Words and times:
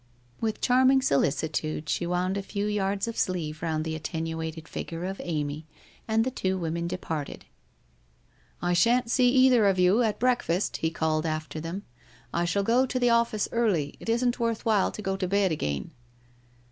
With 0.39 0.61
charming 0.61 1.03
solicitude 1.03 1.87
she 1.87 2.07
wound 2.07 2.35
a 2.35 2.41
few 2.41 2.65
yards 2.65 3.07
of 3.07 3.15
sleeve 3.19 3.61
round 3.61 3.85
the 3.85 3.93
attenuated 3.95 4.67
figure 4.67 5.05
of 5.05 5.21
Amy, 5.23 5.67
and 6.07 6.23
the 6.25 6.31
two 6.31 6.57
women 6.57 6.87
departed.' 6.87 7.45
I 8.63 8.73
shan't 8.73 9.11
see 9.11 9.29
either 9.29 9.67
of 9.67 9.77
you 9.77 10.01
at 10.01 10.17
breakfast,' 10.17 10.77
he 10.77 10.89
called 10.89 11.27
after 11.27 11.59
them.' 11.59 11.83
I 12.33 12.45
shall 12.45 12.63
go 12.63 12.87
to 12.87 12.97
the 12.99 13.11
office 13.11 13.47
early, 13.51 13.93
it 13.99 14.09
isn't 14.09 14.39
worth 14.39 14.65
while 14.65 14.91
to 14.91 15.03
go 15.03 15.15
to 15.15 15.27
bed 15.27 15.51
again 15.51 15.91